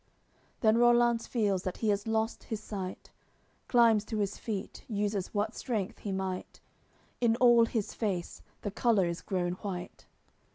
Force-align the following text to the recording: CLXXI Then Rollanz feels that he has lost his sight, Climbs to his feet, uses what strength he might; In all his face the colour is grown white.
CLXXI 0.01 0.59
Then 0.61 0.77
Rollanz 0.79 1.27
feels 1.27 1.61
that 1.61 1.77
he 1.77 1.89
has 1.89 2.07
lost 2.07 2.45
his 2.45 2.59
sight, 2.59 3.11
Climbs 3.67 4.03
to 4.05 4.17
his 4.17 4.35
feet, 4.35 4.83
uses 4.87 5.31
what 5.31 5.53
strength 5.53 5.99
he 5.99 6.11
might; 6.11 6.59
In 7.19 7.35
all 7.35 7.67
his 7.67 7.93
face 7.93 8.41
the 8.63 8.71
colour 8.71 9.05
is 9.05 9.21
grown 9.21 9.51
white. 9.61 10.07